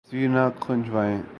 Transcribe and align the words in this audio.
تصویر 0.05 0.29
نہ 0.29 0.43
کھنچوان 0.61 1.21